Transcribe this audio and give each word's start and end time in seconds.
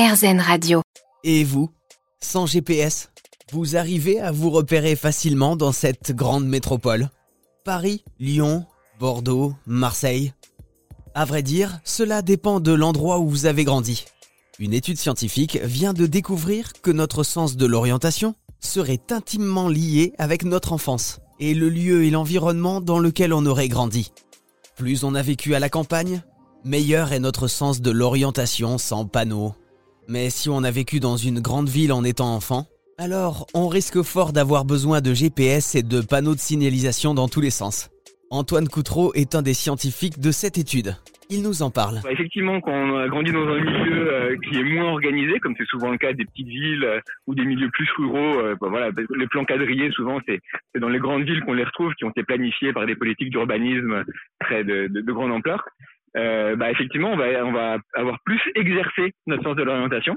RZN 0.00 0.40
Radio. 0.40 0.80
Et 1.24 1.44
vous 1.44 1.68
Sans 2.22 2.46
GPS 2.46 3.10
Vous 3.52 3.76
arrivez 3.76 4.18
à 4.18 4.32
vous 4.32 4.48
repérer 4.48 4.96
facilement 4.96 5.56
dans 5.56 5.72
cette 5.72 6.12
grande 6.12 6.46
métropole? 6.46 7.10
Paris, 7.66 8.02
Lyon, 8.18 8.64
Bordeaux, 8.98 9.52
Marseille? 9.66 10.32
À 11.14 11.26
vrai 11.26 11.42
dire, 11.42 11.80
cela 11.84 12.22
dépend 12.22 12.60
de 12.60 12.72
l'endroit 12.72 13.18
où 13.18 13.28
vous 13.28 13.44
avez 13.44 13.64
grandi. 13.64 14.06
Une 14.58 14.72
étude 14.72 14.96
scientifique 14.96 15.58
vient 15.62 15.92
de 15.92 16.06
découvrir 16.06 16.72
que 16.80 16.90
notre 16.90 17.22
sens 17.22 17.58
de 17.58 17.66
l'orientation 17.66 18.34
serait 18.58 19.02
intimement 19.10 19.68
lié 19.68 20.14
avec 20.16 20.44
notre 20.44 20.72
enfance 20.72 21.20
et 21.40 21.52
le 21.52 21.68
lieu 21.68 22.04
et 22.04 22.10
l'environnement 22.10 22.80
dans 22.80 23.00
lequel 23.00 23.34
on 23.34 23.44
aurait 23.44 23.68
grandi. 23.68 24.12
Plus 24.76 25.04
on 25.04 25.14
a 25.14 25.20
vécu 25.20 25.54
à 25.54 25.58
la 25.58 25.68
campagne, 25.68 26.22
meilleur 26.64 27.12
est 27.12 27.20
notre 27.20 27.48
sens 27.48 27.82
de 27.82 27.90
l'orientation 27.90 28.78
sans 28.78 29.04
panneaux. 29.04 29.54
Mais 30.10 30.28
si 30.28 30.48
on 30.50 30.64
a 30.64 30.72
vécu 30.72 30.98
dans 30.98 31.16
une 31.16 31.38
grande 31.38 31.68
ville 31.68 31.92
en 31.92 32.02
étant 32.02 32.34
enfant, 32.34 32.66
alors 32.98 33.46
on 33.54 33.68
risque 33.68 34.02
fort 34.02 34.32
d'avoir 34.32 34.64
besoin 34.64 35.00
de 35.00 35.14
GPS 35.14 35.76
et 35.76 35.84
de 35.84 36.00
panneaux 36.00 36.34
de 36.34 36.40
signalisation 36.40 37.14
dans 37.14 37.28
tous 37.28 37.40
les 37.40 37.50
sens. 37.50 37.90
Antoine 38.28 38.66
Coutreau 38.66 39.14
est 39.14 39.36
un 39.36 39.42
des 39.42 39.54
scientifiques 39.54 40.18
de 40.18 40.32
cette 40.32 40.58
étude. 40.58 40.96
Il 41.32 41.44
nous 41.44 41.62
en 41.62 41.70
parle. 41.70 42.00
Bah, 42.02 42.10
effectivement, 42.10 42.60
quand 42.60 42.72
on 42.72 42.98
a 42.98 43.06
grandi 43.06 43.30
dans 43.30 43.46
un 43.46 43.60
milieu 43.60 44.12
euh, 44.12 44.36
qui 44.48 44.58
est 44.58 44.64
moins 44.64 44.90
organisé, 44.90 45.38
comme 45.38 45.54
c'est 45.56 45.66
souvent 45.66 45.92
le 45.92 45.96
cas 45.96 46.12
des 46.12 46.24
petites 46.24 46.48
villes 46.48 46.82
euh, 46.82 46.98
ou 47.28 47.36
des 47.36 47.44
milieux 47.44 47.70
plus 47.72 47.88
ruraux, 47.96 48.40
euh, 48.40 48.56
bah, 48.60 48.66
voilà, 48.68 48.90
les 49.16 49.26
plans 49.28 49.44
quadrillés, 49.44 49.92
souvent, 49.92 50.18
c'est 50.26 50.40
dans 50.80 50.88
les 50.88 50.98
grandes 50.98 51.22
villes 51.22 51.40
qu'on 51.42 51.52
les 51.52 51.62
retrouve, 51.62 51.94
qui 51.94 52.04
ont 52.04 52.10
été 52.10 52.24
planifiés 52.24 52.72
par 52.72 52.84
des 52.84 52.96
politiques 52.96 53.30
d'urbanisme 53.30 54.02
très 54.40 54.64
de, 54.64 54.88
de, 54.88 55.02
de, 55.02 55.12
grande 55.12 55.30
ampleur. 55.30 55.64
Bah, 56.14 56.70
effectivement, 56.70 57.12
on 57.12 57.16
va, 57.16 57.44
on 57.44 57.52
va 57.52 57.78
avoir 57.94 58.18
plus 58.24 58.40
exercé 58.54 59.12
notre 59.26 59.42
sens 59.42 59.56
de 59.56 59.62
l'orientation. 59.62 60.16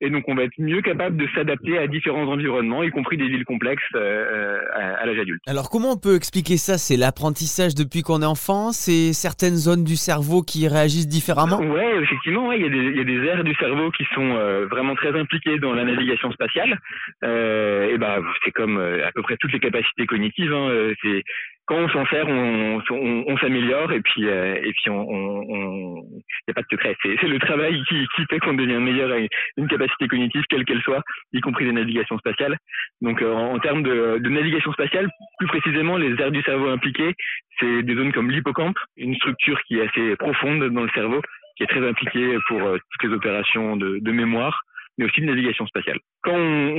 Et 0.00 0.10
donc, 0.10 0.24
on 0.26 0.34
va 0.34 0.42
être 0.42 0.58
mieux 0.58 0.82
capable 0.82 1.16
de 1.16 1.26
s'adapter 1.34 1.78
à 1.78 1.86
différents 1.86 2.26
environnements, 2.26 2.82
y 2.82 2.90
compris 2.90 3.16
des 3.16 3.28
villes 3.28 3.44
complexes 3.44 3.82
euh, 3.94 4.58
à, 4.74 5.00
à 5.00 5.06
l'âge 5.06 5.20
adulte. 5.20 5.40
Alors, 5.46 5.70
comment 5.70 5.92
on 5.92 5.96
peut 5.96 6.16
expliquer 6.16 6.56
ça? 6.56 6.78
C'est 6.78 6.96
l'apprentissage 6.96 7.76
depuis 7.76 8.02
qu'on 8.02 8.20
est 8.20 8.26
enfant? 8.26 8.72
C'est 8.72 9.12
certaines 9.12 9.54
zones 9.54 9.84
du 9.84 9.94
cerveau 9.94 10.42
qui 10.42 10.66
réagissent 10.66 11.08
différemment? 11.08 11.58
Ouais, 11.58 12.02
effectivement, 12.02 12.48
ouais, 12.48 12.58
il, 12.58 12.64
y 12.64 12.66
a 12.66 12.70
des, 12.70 12.90
il 12.90 12.96
y 12.96 13.00
a 13.00 13.04
des 13.04 13.24
aires 13.24 13.44
du 13.44 13.54
cerveau 13.54 13.92
qui 13.92 14.04
sont 14.14 14.34
euh, 14.34 14.66
vraiment 14.66 14.96
très 14.96 15.16
impliquées 15.18 15.58
dans 15.60 15.72
la 15.72 15.84
navigation 15.84 16.30
spatiale. 16.32 16.78
Euh, 17.22 17.94
et 17.94 17.96
ben, 17.96 18.20
c'est 18.44 18.50
comme 18.50 18.78
euh, 18.78 19.06
à 19.06 19.12
peu 19.12 19.22
près 19.22 19.36
toutes 19.38 19.52
les 19.52 19.60
capacités 19.60 20.06
cognitives. 20.06 20.52
Hein, 20.52 20.70
euh, 20.70 20.92
c'est 21.02 21.22
quand 21.66 21.76
on 21.76 21.88
s'en 21.88 22.04
sert, 22.06 22.28
on, 22.28 23.36
s'améliore 23.38 23.92
et 23.92 24.00
puis 24.00 24.26
euh, 24.26 24.56
et 24.62 24.72
puis 24.72 24.90
on, 24.90 25.08
on, 25.08 26.04
y 26.46 26.50
a 26.50 26.54
pas 26.54 26.60
de 26.60 26.66
secret. 26.70 26.94
C'est, 27.02 27.26
le 27.26 27.38
travail 27.38 27.82
qui, 27.88 28.06
fait 28.28 28.38
qu'on 28.38 28.54
devient 28.54 28.78
meilleur 28.78 29.10
à 29.10 29.18
une 29.56 29.68
capacité 29.68 30.06
cognitive, 30.08 30.42
quelle 30.48 30.64
qu'elle 30.64 30.82
soit, 30.82 31.02
y 31.32 31.40
compris 31.40 31.64
les 31.64 31.72
navigations 31.72 32.18
spatiales. 32.18 32.56
Donc 33.00 33.22
euh, 33.22 33.32
en, 33.32 33.58
termes 33.60 33.82
de, 33.82 34.18
navigation 34.28 34.72
spatiale, 34.72 35.08
plus 35.38 35.48
précisément, 35.48 35.96
les 35.96 36.20
aires 36.20 36.32
du 36.32 36.42
cerveau 36.42 36.68
impliquées, 36.68 37.14
c'est 37.58 37.82
des 37.82 37.94
zones 37.94 38.12
comme 38.12 38.30
l'hippocampe, 38.30 38.78
une 38.96 39.14
structure 39.16 39.60
qui 39.62 39.78
est 39.78 39.88
assez 39.88 40.16
profonde 40.16 40.64
dans 40.68 40.82
le 40.82 40.90
cerveau, 40.90 41.22
qui 41.56 41.62
est 41.62 41.68
très 41.68 41.86
impliquée 41.86 42.36
pour 42.48 42.60
euh, 42.60 42.78
toutes 42.90 43.10
les 43.10 43.16
opérations 43.16 43.76
de, 43.76 44.10
mémoire 44.10 44.60
mais 44.96 45.06
aussi 45.06 45.20
de 45.20 45.26
navigation 45.26 45.66
spatiale. 45.66 45.98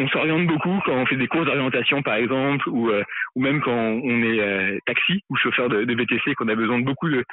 On, 0.06 0.10
s'oriente 0.10 0.48
beaucoup, 0.48 0.80
quand 0.86 0.94
on 0.94 1.06
fait 1.06 1.16
des 1.16 1.28
courses 1.28 1.46
d'orientation 1.46 2.02
par 2.02 2.16
exemple, 2.16 2.70
ou, 2.70 2.90
euh, 2.90 3.04
même 3.36 3.62
quand 3.62 3.72
on 3.72 4.24
est 4.24 4.40
euh, 4.40 4.78
taxi 4.86 5.24
ou 5.30 5.36
chauffeur 5.36 5.70
de, 5.70 5.84
de 5.84 5.96
VTC, 5.96 6.36
qu'on 6.36 6.48
a 6.48 6.56
besoin 6.56 6.80
de 6.80 6.86
beaucoup 6.86 7.10
de 7.10 7.24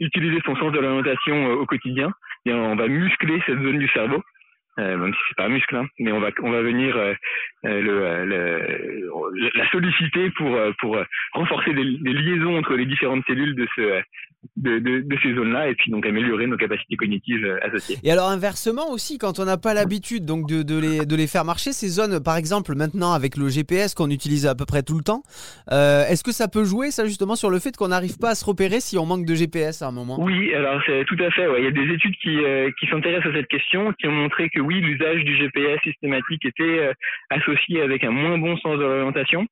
utiliser 0.00 0.40
son 0.44 0.56
sens 0.56 0.72
de 0.72 0.80
l'orientation 0.80 1.48
euh, 1.48 1.54
au 1.54 1.66
quotidien, 1.66 2.12
bien 2.44 2.56
on 2.56 2.76
va 2.76 2.88
muscler 2.88 3.40
cette 3.46 3.60
zone 3.62 3.78
du 3.78 3.88
cerveau. 3.88 4.22
Euh, 4.78 4.96
même 4.96 5.12
si 5.12 5.20
c'est 5.28 5.36
pas 5.36 5.44
un 5.44 5.50
muscle, 5.50 5.76
hein, 5.76 5.86
mais 5.98 6.12
on 6.12 6.20
va 6.20 6.30
on 6.42 6.50
va 6.50 6.62
venir 6.62 6.96
euh, 6.96 7.12
le, 7.62 8.24
le, 8.24 9.50
la 9.54 9.70
solliciter 9.70 10.30
pour 10.30 10.58
pour 10.80 10.96
renforcer 11.34 11.74
les, 11.74 11.84
les, 11.84 12.14
liaisons 12.14 12.56
entre 12.56 12.74
les 12.74 12.86
différentes 12.86 13.22
cellules 13.26 13.54
de 13.54 13.68
ce 13.76 14.02
de, 14.56 14.78
de, 14.78 15.00
de, 15.00 15.18
ces 15.22 15.34
zones-là 15.34 15.68
et 15.68 15.74
puis 15.74 15.90
donc 15.90 16.04
améliorer 16.04 16.46
nos 16.46 16.56
capacités 16.56 16.96
cognitives 16.96 17.44
euh, 17.44 17.58
associées. 17.62 17.96
Et 18.02 18.10
alors 18.10 18.28
inversement 18.28 18.90
aussi, 18.90 19.18
quand 19.18 19.38
on 19.38 19.44
n'a 19.44 19.56
pas 19.56 19.72
l'habitude 19.72 20.24
donc 20.24 20.48
de, 20.48 20.62
de, 20.62 20.78
les, 20.78 21.06
de 21.06 21.16
les 21.16 21.26
faire 21.26 21.44
marcher, 21.44 21.72
ces 21.72 21.88
zones, 21.88 22.22
par 22.22 22.36
exemple 22.36 22.74
maintenant 22.74 23.12
avec 23.12 23.36
le 23.36 23.48
GPS 23.48 23.94
qu'on 23.94 24.10
utilise 24.10 24.46
à 24.46 24.54
peu 24.54 24.66
près 24.66 24.82
tout 24.82 24.96
le 24.96 25.04
temps, 25.04 25.22
euh, 25.70 26.04
est-ce 26.08 26.24
que 26.24 26.32
ça 26.32 26.48
peut 26.48 26.64
jouer 26.64 26.90
ça 26.90 27.06
justement 27.06 27.36
sur 27.36 27.50
le 27.50 27.58
fait 27.60 27.76
qu'on 27.76 27.88
n'arrive 27.88 28.18
pas 28.18 28.30
à 28.30 28.34
se 28.34 28.44
repérer 28.44 28.80
si 28.80 28.98
on 28.98 29.06
manque 29.06 29.26
de 29.26 29.34
GPS 29.34 29.82
à 29.82 29.88
un 29.88 29.92
moment? 29.92 30.16
Oui, 30.20 30.52
alors 30.54 30.80
c'est 30.86 31.04
tout 31.04 31.18
à 31.20 31.30
fait. 31.30 31.46
Ouais. 31.46 31.60
Il 31.60 31.64
y 31.64 31.68
a 31.68 31.70
des 31.70 31.94
études 31.94 32.16
qui, 32.16 32.36
euh, 32.44 32.70
qui 32.80 32.86
s'intéressent 32.88 33.32
à 33.32 33.36
cette 33.36 33.48
question, 33.48 33.92
qui 33.92 34.08
ont 34.08 34.12
montré 34.12 34.50
que 34.50 34.60
oui, 34.62 34.80
l'usage 34.80 35.24
du 35.24 35.36
GPS 35.36 35.80
systématique 35.82 36.44
était 36.44 36.62
euh, 36.62 36.92
associé 37.30 37.82
avec 37.82 38.04
un 38.04 38.10
moins 38.10 38.38
bon 38.38 38.56
sens 38.56 38.78
de 38.78 38.84
l'orientation. 38.84 39.46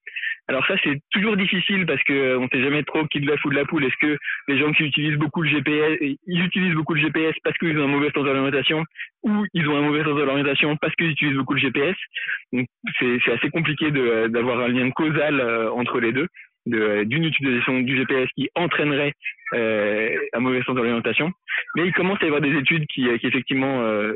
Alors 0.48 0.66
ça 0.66 0.74
c'est 0.82 0.98
toujours 1.12 1.36
difficile 1.36 1.86
parce 1.86 2.02
que 2.02 2.12
euh, 2.12 2.38
on 2.38 2.48
sait 2.48 2.62
jamais 2.62 2.82
trop 2.82 3.06
qui 3.06 3.20
de 3.20 3.30
la 3.30 3.36
fout 3.36 3.52
de 3.52 3.56
la 3.56 3.64
poule. 3.64 3.84
Est-ce 3.84 3.96
que 4.00 4.18
les 4.48 4.58
gens 4.58 4.72
qui 4.72 4.84
utilisent 4.84 5.18
beaucoup 5.18 5.42
le 5.42 5.50
GPS, 5.50 5.98
ils 6.00 6.44
utilisent 6.44 6.74
beaucoup 6.74 6.94
le 6.94 7.02
GPS 7.02 7.34
parce 7.44 7.56
qu'ils 7.58 7.78
ont 7.78 7.84
un 7.84 7.88
mauvais 7.88 8.10
sens 8.14 8.24
de 8.24 8.30
l'orientation 8.30 8.84
ou 9.22 9.44
ils 9.54 9.68
ont 9.68 9.76
un 9.76 9.82
mauvais 9.82 10.02
sens 10.02 10.16
de 10.16 10.22
l'orientation 10.22 10.76
parce 10.76 10.94
qu'ils 10.96 11.10
utilisent 11.10 11.36
beaucoup 11.36 11.54
le 11.54 11.60
GPS. 11.60 11.96
Donc 12.52 12.66
c'est 12.98 13.32
assez 13.32 13.50
compliqué 13.50 13.90
d'avoir 13.90 14.60
un 14.60 14.68
lien 14.68 14.90
causal 14.90 15.40
euh, 15.40 15.70
entre 15.70 16.00
les 16.00 16.12
deux 16.12 16.26
d'une 16.70 17.24
utilisation 17.24 17.80
du 17.80 17.96
GPS 17.96 18.28
qui 18.34 18.48
entraînerait 18.54 19.14
euh, 19.52 20.14
un 20.32 20.40
mauvais 20.40 20.62
sens 20.62 20.76
d'orientation. 20.76 21.32
Mais 21.76 21.86
il 21.86 21.92
commence 21.92 22.18
à 22.20 22.24
y 22.24 22.26
avoir 22.28 22.40
des 22.40 22.56
études 22.56 22.86
qui, 22.86 23.06
qui 23.18 23.26
effectivement 23.26 23.82
euh, 23.82 24.12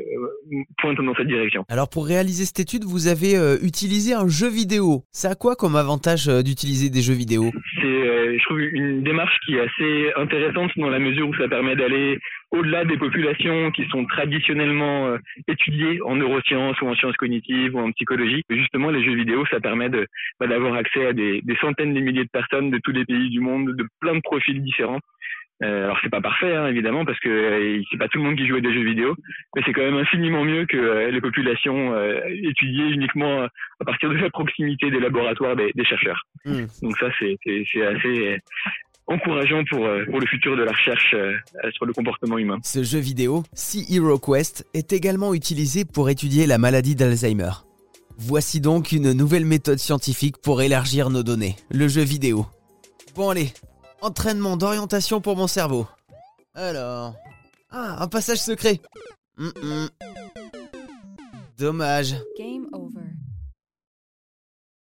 pointent 0.77 1.01
dans 1.01 1.15
cette 1.15 1.27
direction. 1.27 1.65
Alors 1.69 1.89
pour 1.89 2.07
réaliser 2.07 2.45
cette 2.45 2.59
étude, 2.59 2.83
vous 2.83 3.07
avez 3.07 3.35
euh, 3.35 3.57
utilisé 3.61 4.13
un 4.13 4.27
jeu 4.27 4.49
vidéo. 4.49 5.03
Ça 5.11 5.31
a 5.31 5.35
quoi 5.35 5.55
comme 5.55 5.75
avantage 5.75 6.27
euh, 6.27 6.41
d'utiliser 6.41 6.89
des 6.89 7.01
jeux 7.01 7.13
vidéo? 7.13 7.51
C'est, 7.81 7.85
euh, 7.85 8.37
je 8.37 8.43
trouve, 8.45 8.61
une 8.61 9.03
démarche 9.03 9.37
qui 9.45 9.55
est 9.55 9.61
assez 9.61 10.13
intéressante 10.15 10.71
dans 10.77 10.89
la 10.89 10.99
mesure 10.99 11.27
où 11.27 11.35
ça 11.35 11.47
permet 11.47 11.75
d'aller 11.75 12.19
au-delà 12.55 12.85
des 12.85 12.97
populations 12.97 13.71
qui 13.71 13.85
sont 13.87 14.05
traditionnellement 14.05 15.07
euh, 15.07 15.17
étudiées 15.47 15.99
en 16.03 16.15
neurosciences 16.15 16.79
ou 16.81 16.87
en 16.87 16.95
sciences 16.95 17.17
cognitives 17.17 17.75
ou 17.75 17.79
en 17.79 17.91
psychologie. 17.91 18.43
Justement, 18.49 18.89
les 18.89 19.03
jeux 19.03 19.15
vidéo, 19.15 19.45
ça 19.51 19.59
permet 19.59 19.89
de, 19.89 20.07
bah, 20.39 20.47
d'avoir 20.47 20.75
accès 20.75 21.05
à 21.05 21.13
des, 21.13 21.41
des 21.41 21.55
centaines 21.57 21.93
de 21.93 21.99
milliers 21.99 22.23
de 22.23 22.29
personnes 22.29 22.71
de 22.71 22.79
tous 22.83 22.91
les 22.91 23.05
pays 23.05 23.29
du 23.29 23.39
monde, 23.39 23.75
de 23.75 23.85
plein 23.99 24.15
de 24.15 24.21
profils 24.21 24.61
différents. 24.61 24.99
Euh, 25.63 25.85
alors 25.85 25.97
c'est 26.03 26.09
pas 26.09 26.19
parfait 26.19 26.53
hein, 26.53 26.67
évidemment 26.67 27.05
parce 27.05 27.17
que 27.21 27.29
euh, 27.29 27.81
c'est 27.89 27.97
pas 27.97 28.09
tout 28.09 28.17
le 28.17 28.25
monde 28.25 28.35
qui 28.35 28.45
joue 28.45 28.57
à 28.57 28.61
des 28.61 28.73
jeux 28.73 28.83
vidéo, 28.83 29.15
mais 29.55 29.61
c'est 29.65 29.71
quand 29.71 29.83
même 29.83 29.95
infiniment 29.95 30.43
mieux 30.43 30.65
que 30.65 30.75
euh, 30.75 31.09
les 31.09 31.21
populations 31.21 31.93
euh, 31.93 32.19
étudiées 32.27 32.89
uniquement 32.89 33.43
à 33.79 33.85
partir 33.85 34.09
de 34.09 34.15
la 34.15 34.29
proximité 34.29 34.91
des 34.91 34.99
laboratoires 34.99 35.55
des, 35.55 35.71
des 35.73 35.85
chercheurs. 35.85 36.23
Mmh. 36.43 36.65
Donc 36.81 36.97
ça 36.97 37.09
c'est, 37.17 37.37
c'est, 37.45 37.63
c'est 37.71 37.85
assez 37.85 38.41
encourageant 39.07 39.63
pour, 39.69 39.87
pour 40.09 40.19
le 40.19 40.27
futur 40.27 40.55
de 40.57 40.63
la 40.63 40.71
recherche 40.71 41.15
sur 41.73 41.85
le 41.85 41.93
comportement 41.93 42.37
humain. 42.37 42.59
Ce 42.63 42.83
jeu 42.83 42.99
vidéo, 42.99 43.43
Sea 43.53 43.85
Hero 43.89 44.17
Quest, 44.17 44.65
est 44.73 44.93
également 44.93 45.33
utilisé 45.33 45.85
pour 45.85 46.09
étudier 46.09 46.47
la 46.47 46.57
maladie 46.57 46.95
d'Alzheimer. 46.95 47.51
Voici 48.17 48.61
donc 48.61 48.91
une 48.91 49.11
nouvelle 49.13 49.45
méthode 49.45 49.77
scientifique 49.79 50.37
pour 50.37 50.61
élargir 50.61 51.09
nos 51.09 51.23
données, 51.23 51.55
le 51.69 51.87
jeu 51.87 52.03
vidéo. 52.03 52.45
Bon 53.15 53.29
allez, 53.29 53.51
entraînement 54.01 54.57
d'orientation 54.57 55.21
pour 55.21 55.35
mon 55.35 55.47
cerveau. 55.47 55.87
Alors... 56.53 57.15
Ah, 57.77 57.97
un 58.03 58.07
passage 58.07 58.37
secret. 58.37 58.79
Mm 59.37 59.49
-mm. 59.49 59.89
Dommage. 61.57 62.15
Game 62.37 62.67
over. 62.71 62.94